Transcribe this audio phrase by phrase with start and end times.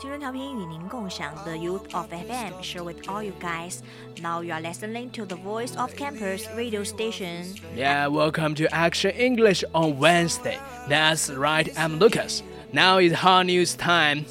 [0.00, 3.78] 青春调频与您共享 The Youth of FM share with all you guys.
[4.20, 7.54] Now you are listening to the Voice of Campus radio station.
[7.76, 10.58] Yeah, welcome to Action English on Wednesday.
[10.88, 12.42] That's right, I'm Lucas.
[12.72, 14.24] Now is hot news time.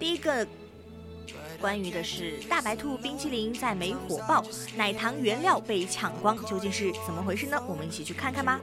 [0.00, 0.44] 第一个
[1.60, 4.44] 关于的是大白兔冰淇淋在美火爆，
[4.76, 7.62] 奶糖原料被抢光，究竟是怎么回事呢？
[7.68, 8.60] 我们一起去看看吧。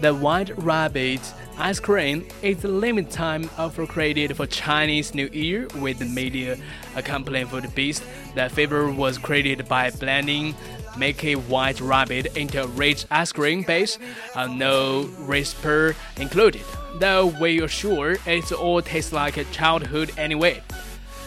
[0.00, 1.20] The White Rabbit
[1.58, 6.56] ice cream is a limited time offer created for Chinese New Year with the media
[6.94, 8.02] accompanying Foodbeast.
[8.36, 10.54] The flavor was created by blending
[10.96, 13.98] milky white rabbit into a rich ice cream base,
[14.36, 16.62] and no whisper included.
[17.00, 20.62] Though we are sure it all tastes like a childhood anyway.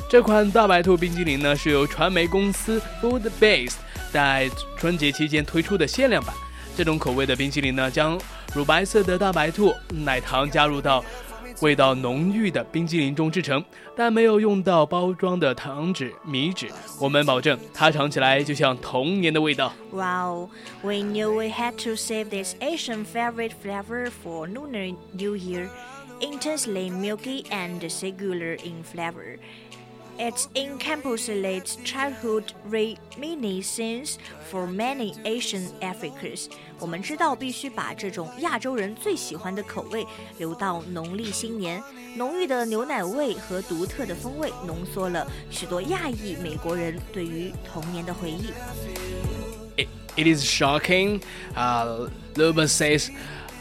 [0.09, 3.29] 这款大白兔冰激凌呢，是由传媒公司 Food
[8.53, 11.03] 乳白色的大白兔奶糖加入到
[11.61, 13.63] 味道浓郁的冰激凌中制成，
[13.95, 16.67] 但没有用到包装的糖纸、米纸。
[16.99, 19.71] 我们保证它尝起来就像童年的味道。
[19.91, 20.49] Wow,
[20.81, 25.69] we knew we had to save this Asian favorite flavor for Lunar New Year.
[26.19, 29.37] Intensely milky and singular in flavor.
[30.21, 34.19] It encapsulates childhood reminiscence
[34.51, 36.47] for many Asian Africans.
[36.47, 36.47] Africans。
[36.79, 40.05] 我们知道必须把这种亚洲人最喜欢的口味
[40.37, 41.81] 留到农历新年。
[42.15, 48.53] 浓郁的牛奶味和独特的风味浓缩了许多亚裔美国人对于童年的回忆。
[49.75, 51.23] It, it is shocking.
[51.55, 53.09] Uh, Luba says.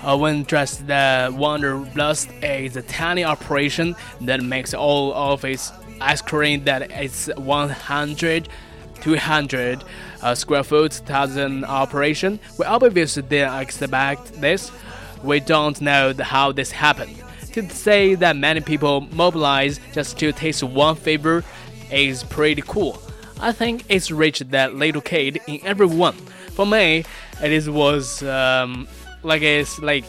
[0.02, 6.21] Uh, when dressed, the Wanderlust is a tiny operation that makes all of its ice
[6.21, 8.49] cream that is 100,
[9.01, 9.83] 200
[10.21, 12.39] uh, square foot thousand operation.
[12.57, 14.71] We obviously didn't expect this.
[15.23, 17.15] We don't know the- how this happened.
[17.53, 21.43] To say that many people mobilize just to taste one flavor
[21.91, 23.01] is pretty cool.
[23.39, 26.13] I think it's reached that little kid in everyone.
[26.55, 27.03] For me,
[27.43, 28.87] it is was um,
[29.23, 30.05] like it's like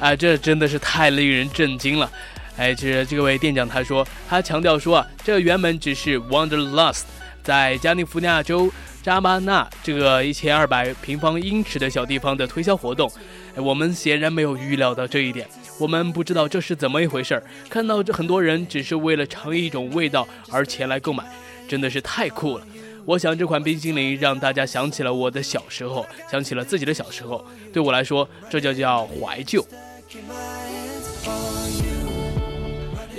[0.00, 2.10] 啊，这真的是太令人震惊了。
[2.59, 7.03] 哎，这这位店长他说，他强调说啊，这原本只是 Wanderlust，
[7.41, 8.69] 在加利福尼亚州
[9.01, 13.09] 扎巴纳这个一千二百平方英尺的小地方的推销活动。
[13.55, 15.47] 哎，我们显然没有预料到这一点，
[15.79, 17.43] 我们不知道这是怎么一回事儿。
[17.69, 21.23] 看到这很多人只是为了尝一种味道而前来购买，
[21.65, 22.67] 真的是太酷了。
[23.05, 27.41] 我想这款冰淇淋让大家想起了我的小时候，想起了自己的小时候。
[27.71, 29.65] 对我来说，这就叫怀旧。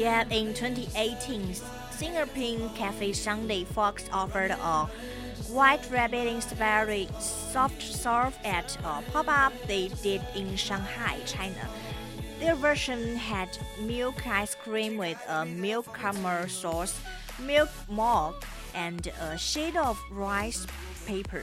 [0.01, 1.55] Yeah, in 2018,
[1.91, 4.89] Singapore Cafe Sunday Folks offered a
[5.53, 11.69] White Rabbit inspired soft serve at a pop-up they did in Shanghai, China.
[12.39, 16.99] Their version had milk ice cream with a milk caramel sauce,
[17.39, 18.43] milk malt,
[18.75, 20.67] and a shade of rice
[21.05, 21.43] paper.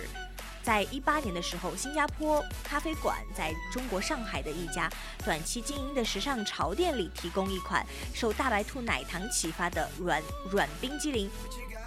[0.68, 4.92] 在一八年的时候，新加坡咖啡馆在中国上海的一家
[5.24, 11.30] 短期经营的时尚潮店里提供一款受大白兔奶糖启发的软软冰激凌。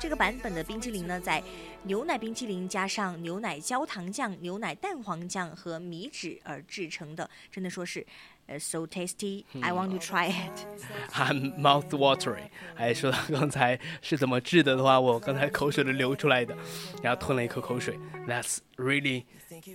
[0.00, 1.44] 这个版本的冰激凌呢，在
[1.82, 8.06] 牛奶冰激凌加上牛奶焦糖酱、牛奶蛋黄酱和米脂而制成的，真的说是，
[8.49, 10.67] 呃，so tasty，I want to try it。
[11.13, 12.49] I'm mouth watering。
[12.75, 16.55] 哎，说到刚才是怎么制的的话，我刚才口水都流出来的，
[17.01, 17.97] 然后吞了一口口水。
[18.27, 19.23] That's really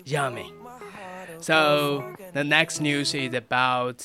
[0.05, 0.53] yummy.
[1.41, 2.03] So
[2.33, 4.05] the next news is about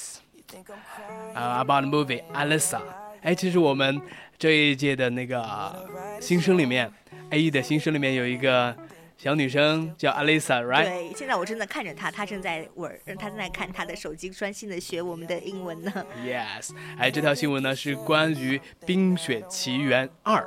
[1.35, 2.81] uh, about the movie Alyssa。
[3.21, 4.01] 哎，其实我们
[4.39, 6.91] 这一届的那个、呃新生里面，
[7.29, 8.75] A E 的新生里面有一个
[9.22, 10.84] 小女生叫 Alyssa，right？
[10.84, 15.92] 对，现在我正在看着她，她正在玩，她正在看她的手机，专心的学我们的英文呢。
[16.24, 18.56] Yes，哎，这条新闻呢是关于
[18.86, 20.40] 《冰雪奇缘二》，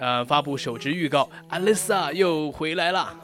[0.00, 3.16] 呃，发布首支预告，Alyssa 又回来了。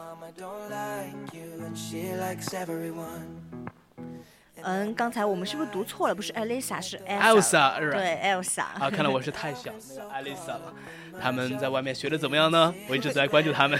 [4.63, 6.15] 嗯，刚才我们是不是读错了？
[6.15, 8.63] 不是 Elisa，是 Elsa，对，Elsa。
[8.79, 10.75] 啊，看来我是太小那个艾丽莎了。
[11.21, 12.75] 他们在外面学的怎么样呢？
[12.89, 13.79] 我一直在关注他们。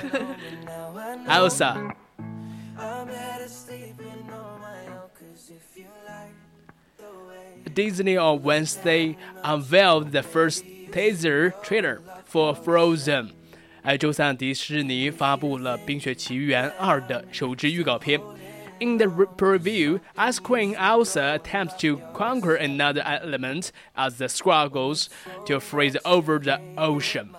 [1.27, 1.77] Elsa。
[7.75, 13.31] Disney on Wednesday unveiled the first teaser trailer for Frozen。
[13.83, 18.21] 哎，周三迪士尼发布了《冰雪奇缘二》的首支预告片。
[18.81, 25.11] In the re- preview, Ice Queen Elsa attempts to conquer another element as the struggles
[25.47, 27.35] to freeze over the ocean.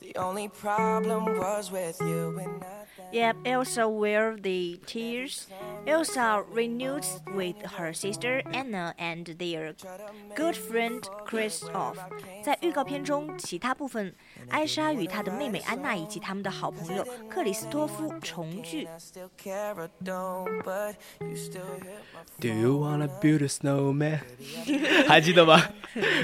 [0.00, 2.81] The only problem was with you and I.
[3.12, 5.46] Yep, Elsa wear the tears.
[5.86, 9.74] Elsa reunites with her sister Anna and their
[10.34, 11.96] good friend Kristoff.
[12.42, 14.14] 在预告片中，其他部分，
[14.48, 18.88] 艾莎与她的妹妹安娜以及他们的好朋友克里斯托夫重聚。
[22.40, 24.20] Do you wanna build a snowman？
[25.06, 25.60] 还记得吗？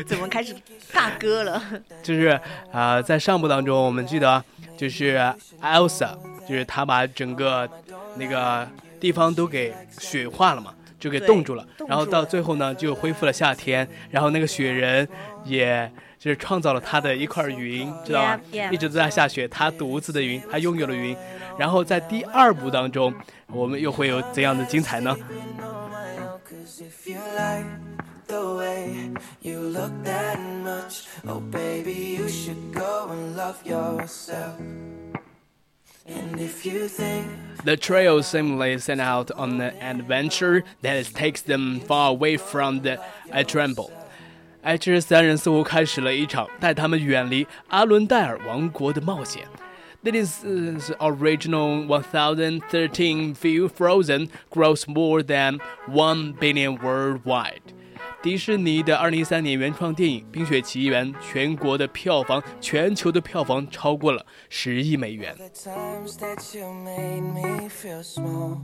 [0.06, 0.56] 怎么开始
[0.90, 1.62] 尬歌了？
[2.02, 2.28] 就是
[2.72, 4.42] 啊、呃在上部当中，我们记得
[4.76, 5.18] 就是
[5.60, 6.16] Elsa，
[6.48, 7.68] 就是他把整个
[8.16, 8.66] 那个
[8.98, 11.66] 地方都给雪化了嘛，就给冻住了。
[11.76, 13.86] 冻然后到最后呢，就恢复了夏天。
[14.10, 15.06] 然后那个雪人
[15.44, 18.72] 也就是创造了他的一块云，知道吗 Yeah, yeah.
[18.72, 21.14] 一直都在下雪，他独自的云，他拥有了云。
[21.58, 23.12] 然后在第二部当中，
[23.48, 26.38] 我们又会有怎样的精彩呢？on my own.
[26.48, 27.66] Cause if you like
[28.26, 29.10] the way
[29.42, 34.54] you look that much, oh baby, you should go and love yourself.
[37.65, 42.99] The trio seemingly set out on an adventure that takes them far away from the
[43.31, 43.89] I Tremble。
[44.63, 49.47] 哎，这三人似乎开始了一场带他们远离阿伦戴尔王国的冒险。
[50.03, 57.61] This is original 1013 film Frozen grows more than one billion worldwide。
[58.21, 65.35] 迪士尼的2013年原创电影《冰雪奇缘》全国的票房，全球的票房超过了十亿美元。
[65.37, 68.59] the times that you made me feel small.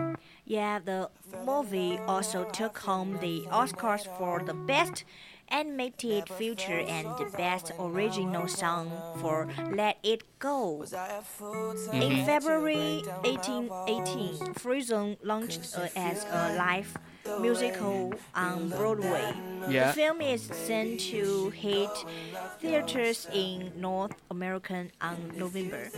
[0.45, 1.09] Yeah, the
[1.45, 5.03] movie also took home the Oscars for the Best
[5.51, 8.87] Animated Feature and the Best Original Song
[9.19, 10.79] for Let It Go.
[10.79, 16.93] Was I a fool to In February 1818, Frozen launched uh, as a live
[17.39, 19.33] musical on Broadway.
[19.69, 19.87] Yeah.
[19.87, 21.89] The film is sent to hit
[22.59, 25.89] theaters in North America on November.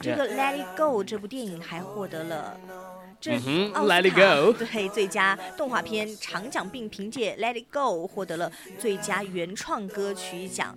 [0.00, 2.58] 这个《Let It Go》这部电影还获得了
[3.19, 10.75] 这嗯哼 Let It Go 对最佳动画片长奖，并凭借《Let It Go》获得了最佳原创歌曲奖。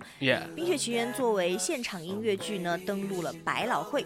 [0.55, 4.05] 冰雪奇缘》作为现场音乐剧呢，登陆了百老汇。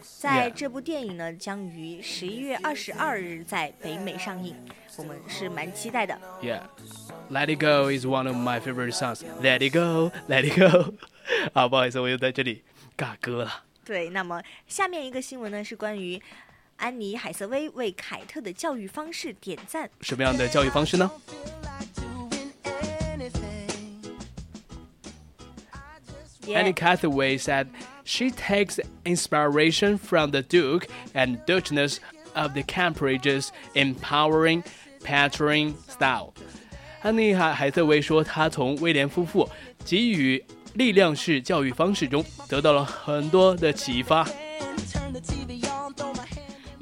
[0.00, 4.56] 在这部电影呢，将于十一月二十二日在北美上映，
[4.96, 6.18] 我们是蛮期待的。
[6.42, 6.62] Yeah.
[7.30, 9.22] Let It Go is one of my favorite songs.
[9.42, 10.94] Let It Go, Let It Go。
[11.52, 12.62] 啊，不好意思，我又在这里
[12.96, 13.64] 尬歌了。
[13.84, 16.20] 对，那么下面一个新闻呢，是关于
[16.81, 19.89] 安妮海瑟薇为凯特的教育方式点赞。
[20.01, 21.09] 什么样的教育方式呢？
[26.47, 27.67] Annie Hathaway said
[28.05, 31.97] she takes inspiration from the Duke and Duchess
[32.35, 34.63] of the Cambridge's empowering
[35.03, 36.33] pattern style。
[37.01, 39.49] 安妮海海瑟薇说，她从威廉夫妇
[39.83, 40.41] 给予
[40.75, 44.25] 力量式教育方式中得到了很多的启发。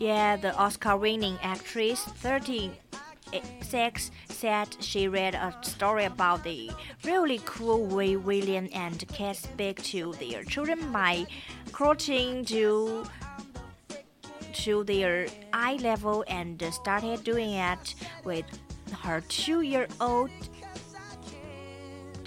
[0.01, 6.71] Yeah, the Oscar-winning actress 36 said she read a story about the
[7.05, 11.27] really cool way William and Kate speak to their children by
[11.73, 13.05] crouching to
[14.55, 18.47] to their eye level and started doing it with
[19.03, 20.31] her two-year-old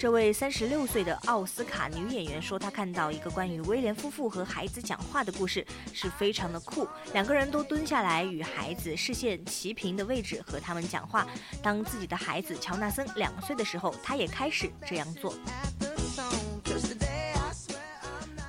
[0.04, 6.86] 这位三十六岁的奥斯卡女演员说，她看到一个关于威廉夫妇和孩子讲话的故事，是非常的酷。
[7.14, 11.26] 两个人都蹲下来，与孩子视线齐平的位置和他们讲话。
[11.62, 15.32] 当自己的孩子乔纳森两岁的时候，他也开始这样做。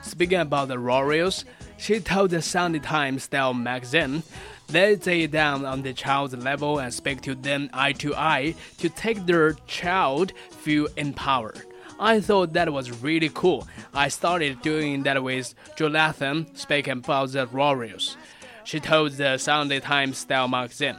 [0.03, 1.43] Speaking about the Royals,
[1.76, 4.22] she told the Sunday Times Style magazine
[4.68, 8.88] that they down on the child's level and speak to them eye to eye to
[8.88, 11.62] take their child feel empowered.
[11.98, 13.66] I thought that was really cool.
[13.92, 18.16] I started doing that with Jonathan speaking about the Royals.
[18.64, 20.96] She told the Sunday Times Style magazine.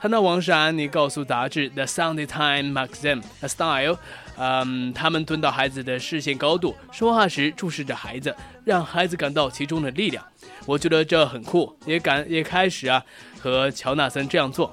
[0.00, 3.98] 看到王莎安妮告诉杂志《The Sunday Times Magazine》a Style，
[4.36, 8.34] 嗯，他们蹲到孩子的视线高度，说话时注视着孩子，
[8.64, 10.24] 让孩子感到其中的力量。
[10.66, 13.02] 我觉得这很酷，也感也开始啊
[13.40, 14.72] 和乔纳森这样做。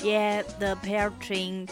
[0.00, 1.66] Yeah, the parenting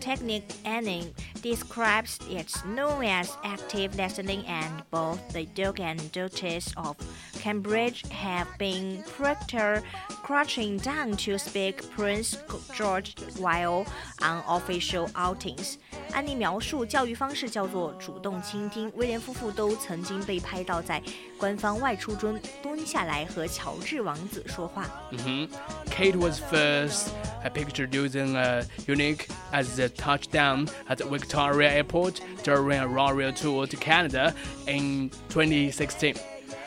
[0.00, 6.96] technique Anning describes it's known as active listening, and both the Duke and Duchess of
[7.40, 9.82] Cambridge have been practiced
[10.22, 12.36] crouching down to speak Prince
[12.74, 13.86] George while
[14.20, 15.76] on official outings.
[16.12, 18.90] 安妮描述教育方式叫做主动倾听。
[18.96, 21.02] 威廉夫妇都曾经被拍到在
[21.38, 24.86] 官方外出中蹲下来和乔治王子说话。
[25.10, 25.48] 嗯哼，
[25.90, 27.08] Kate was first
[27.52, 33.76] pictured using a unique as a touchdown at Victoria Airport during a royal tour to
[33.76, 34.34] Canada
[34.66, 36.14] in 2016.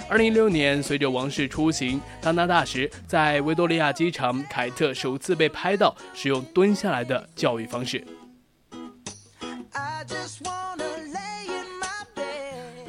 [0.09, 8.03] 二零一六年，随着王室出行加拿大时，在维多利亚机场，凯特首次被拍到使用蹲下来的教育方式。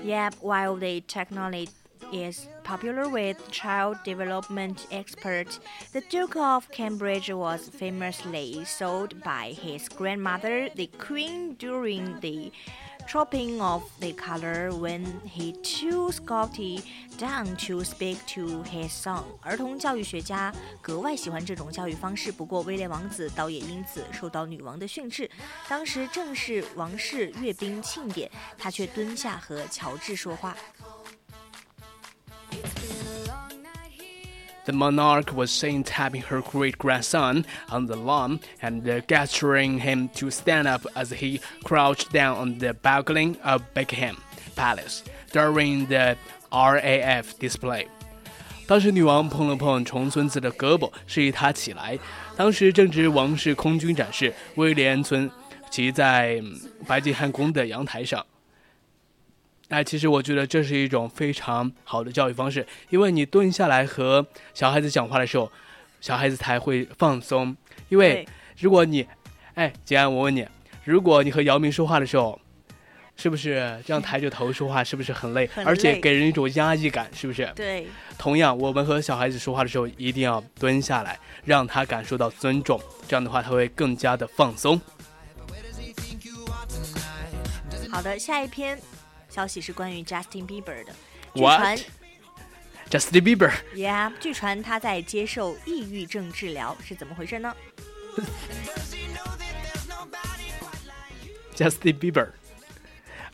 [0.02, 1.68] Yep, while the technology
[2.10, 5.58] is popular with child development experts,
[5.92, 12.50] the Duke of Cambridge was famously sold by his grandmother, the Queen, during the
[13.07, 16.81] chopping off the color when he too Scotty
[17.17, 19.23] down to speak to his son。
[19.41, 25.29] 儿童教育学家格外喜欢这种教育方式，不过威廉王子倒也因此受到女王的训斥。
[25.67, 30.55] 当时正是王室阅兵庆典，他却蹲下和乔治说话。
[34.66, 40.68] The monarch was seen tapping her great grandson on the lawn and gesturing him to stand
[40.68, 44.18] up as he crouched down on the balcony of Buckingham
[44.54, 46.16] Palace during the
[46.50, 47.86] RAF display.
[48.66, 51.98] 当时女王碰了碰重孙子的胳膊，示意他起来。
[52.36, 55.28] 当时正值王室空军展示，威廉村
[55.70, 56.40] 骑在
[56.86, 58.24] 白金汉宫的阳台上。
[59.69, 65.51] 哎，其实我觉得这是一种非常好的教育方式，因为你蹲下来和小孩子讲话的时候，
[65.99, 67.55] 小孩子才会放松。
[67.89, 68.27] 因为
[68.59, 69.07] 如果你，
[69.55, 70.47] 哎，吉安，我问你，
[70.83, 72.39] 如果你和姚明说话的时候，
[73.15, 75.49] 是不是这样抬着头说话，是不是很累？
[75.65, 77.51] 而且给人一种压抑感，是不是？
[77.55, 77.87] 对。
[78.19, 84.79] 同样，我们和小孩子说话的时候，一定要蹲下来，让他感受到尊重，这样的话他会更加的放松。
[87.89, 88.77] 好的，下一篇。
[89.34, 90.92] 消息是关于 Justin Bieber 的。
[91.34, 91.78] 据传，
[92.90, 97.54] Justin Bieber，Yeah，据传他在接受抑郁症治疗，是怎么回事呢？
[101.56, 102.30] Justin Bieber.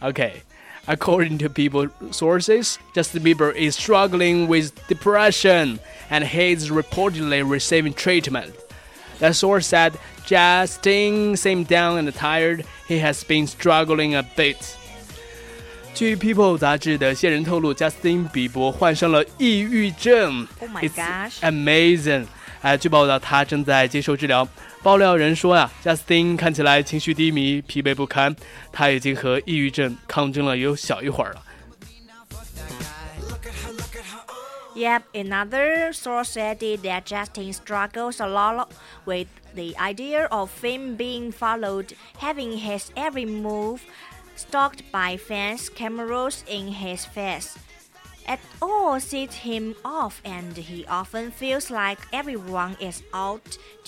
[0.01, 0.43] Okay.
[0.89, 7.93] According to people sources, Justin Bieber is struggling with depression and he is reportedly receiving
[7.93, 8.53] treatment.
[9.19, 9.95] The source said
[10.27, 12.65] Justin seemed down and tired.
[12.87, 14.77] He has been struggling a bit.
[15.95, 20.47] 据 People 杂志的线人透露，Justin 比伯患上了抑郁症。
[20.61, 21.39] Oh my gosh!
[21.41, 22.27] Amazing！
[22.61, 24.47] 哎，据报道，他正在接受治疗。
[24.83, 28.35] 爆料人说呀，Justin 看起来情绪低迷、疲惫不堪，
[28.71, 31.43] 他已经和抑郁症抗争了有小一会儿了。
[34.77, 38.69] Yep, another source added that Justin struggles a lot
[39.07, 43.79] with the idea of fame being followed, having his every move
[44.36, 47.56] stalked by fans, cameras in his face.
[48.28, 53.42] It all sets him off, and he often feels like everyone is out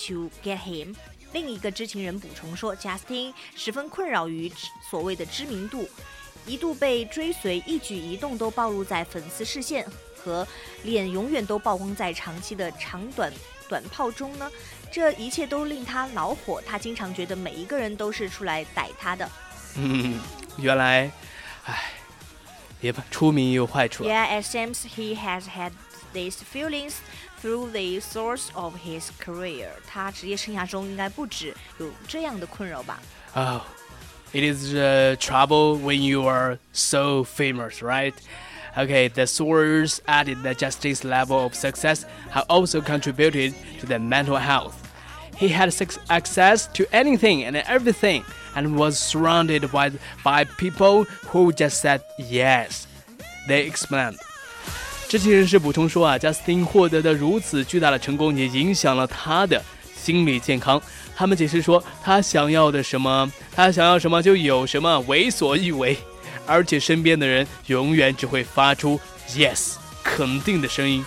[0.08, 0.96] to get him.
[1.32, 4.52] 另一个知情人补充说，Justin 十分困扰于
[4.90, 5.88] 所谓的知名度，
[6.46, 9.86] 一度被追随，一举一动都暴露在粉丝视线，
[10.16, 10.46] 和
[10.82, 13.32] 脸永远都曝光在长期的长短
[13.68, 14.50] 短炮中呢。
[14.92, 19.28] 这一切都令他恼火，他经常觉得每一个人都是出来逮他的。
[19.76, 20.20] 嗯，
[20.56, 21.10] 原来，
[21.64, 21.82] 唉，
[22.80, 24.04] 也出名也有坏处。
[24.04, 25.72] Yeah, it seems he has had
[26.12, 26.94] these feelings
[27.42, 29.68] through the source of his career.
[29.86, 33.00] 他职业生涯中应该不止有这样的困扰吧
[33.34, 33.62] ？Oh,
[34.32, 34.74] it is
[35.18, 38.14] trouble when you are so famous, right?
[38.76, 44.36] Okay, the source added that Justin's level of success have also contributed to their mental
[44.36, 44.74] health.
[45.38, 45.70] He had
[46.08, 48.22] access to anything and everything
[48.54, 49.90] and was surrounded by,
[50.22, 52.84] by people who just said yes.
[53.48, 54.16] They explained.
[55.08, 59.62] 知情人士补充说啊，Justin 获得的如此巨大的成功，也影响了他的
[59.94, 60.80] 心理健康。
[61.16, 65.96] 他们解释说，他想要的什么，他想要什么就有什么，为所欲为，
[66.46, 69.00] 而且身边的人永远只会发出
[69.36, 69.74] yes。
[70.02, 71.04] 肯定的声音。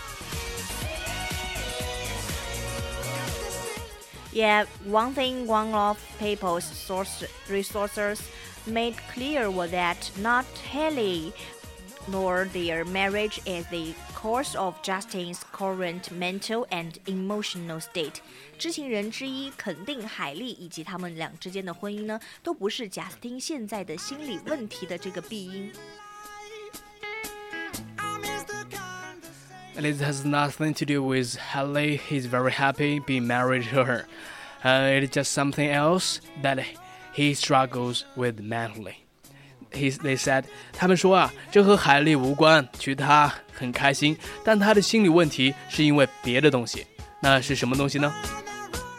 [4.38, 8.22] Yeah, one thing one of people's source resources
[8.67, 11.34] made clear was that not Hailey
[12.08, 18.22] nor their marriage is the cause of Justin's current mental and emotional state。
[18.60, 25.74] 知情人之一肯定海莉以及他们俩之间的婚姻呢，都不是贾斯汀现在的心理问题的这个必因。
[29.77, 31.98] and it has nothing to do with Hailey.
[31.98, 34.05] He's very happy being married to her.
[34.63, 36.60] Uh, it's just something else that
[37.13, 39.05] he struggles with mentally.
[39.72, 46.86] He they said，他们说啊，这和海丽无关，娶她很开心，但她的心理问题是因为别的东西。
[47.22, 48.12] 那是什么东西呢？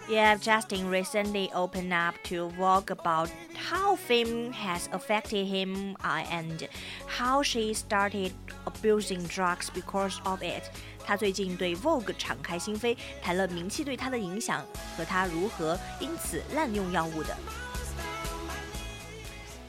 [0.10, 6.68] Yeah, Justin recently opened up to Vogue about how fame has affected him uh, and
[7.08, 8.34] how she started
[8.68, 10.70] abusing drugs because of it.
[11.06, 14.64] 他最近对 Vogue 敞开心扉，谈了名气对他的影响
[14.98, 17.36] 和他如何因此滥用药物的。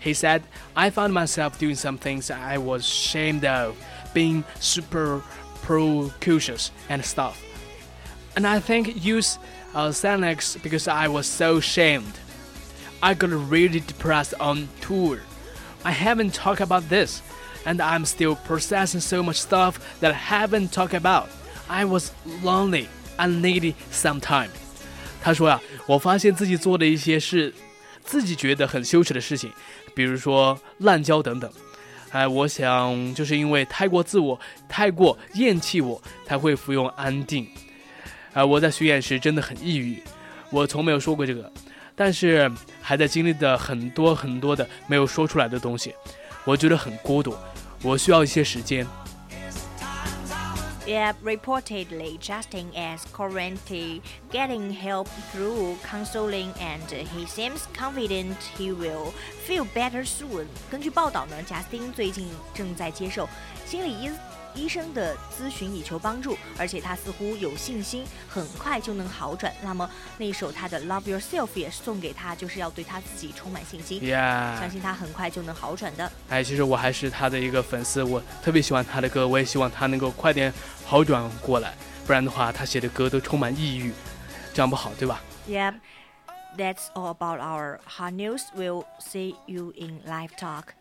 [0.03, 0.43] He said,
[0.75, 3.77] I found myself doing some things I was ashamed of,
[4.13, 5.23] being super
[5.65, 7.37] precocious and stuff.
[8.37, 9.39] And I think use
[9.75, 12.13] uh, Xanax because I was so ashamed.
[13.01, 15.19] I got really depressed on tour.
[15.85, 17.21] I haven't talked about this,
[17.67, 21.29] and I'm still processing so much stuff that I haven't talked about.
[21.69, 22.13] I was
[22.43, 22.89] lonely
[23.19, 24.51] and needy sometimes.
[25.23, 27.55] 他说呀、我发现自己做的一些是
[28.05, 29.51] 自己觉得很羞耻的事情，
[29.95, 31.51] 比如说滥交等等。
[32.11, 34.39] 哎，我想就是因为太过自我、
[34.69, 37.49] 太过厌弃我，才会服用安定。
[38.34, 40.02] 啊，我在巡演时真的很抑郁，
[40.52, 41.52] 我从没有说过这个，
[41.96, 45.94] 但是还在经历的很多很多的没有说出来的东西，
[46.46, 47.36] 我觉得很孤独，
[47.82, 48.86] 我需要一些时间。
[50.88, 59.14] Yeah, reportedly, Justin is currently getting help through counseling and he seems confident he will
[59.48, 60.48] feel better soon.
[60.72, 63.30] 根据报道呢，贾斯汀最近正在接受
[63.68, 64.10] 心理医
[64.56, 69.54] 医生的咨询以求帮助，而且他似乎有信心很快就能好转。
[69.62, 74.00] 那么那首他的《Love Yourself》也送给他，就是要对他自己充满信心。
[74.10, 76.12] 相信他很快就能好转的。
[76.30, 80.54] 哎，其实我还是他的一个粉丝，我特别喜欢他的歌，我也希望他能够快点
[80.86, 81.74] 好转过来，
[82.06, 83.94] 不然的话，他写的歌都充满抑郁，
[84.54, 85.76] 这样不好，对吧？？Yeah.
[86.58, 88.52] that's all about our hot news.
[88.56, 90.74] We'll see you in live talk.